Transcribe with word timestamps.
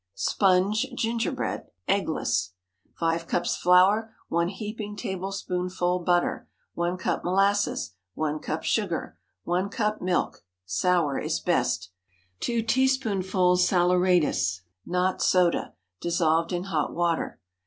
SPONGE 0.15 0.87
GINGERBREAD 0.95 1.67
(eggless.) 1.87 2.53
✠ 2.95 2.97
5 2.97 3.27
cups 3.27 3.55
flour. 3.55 4.15
1 4.29 4.47
heaping 4.47 4.95
tablespoonful 4.95 5.99
butter. 5.99 6.47
1 6.73 6.97
cup 6.97 7.23
molasses. 7.23 7.91
1 8.15 8.39
cup 8.39 8.63
sugar. 8.63 9.19
1 9.43 9.69
cup 9.69 10.01
milk 10.01 10.43
(sour 10.65 11.19
is 11.19 11.39
best). 11.39 11.91
2 12.39 12.63
teaspoonfuls 12.63 13.63
saleratus, 13.69 14.61
not 14.87 15.21
soda, 15.21 15.75
dissolved 15.99 16.51
in 16.51 16.63
hot 16.63 16.95
water. 16.95 17.39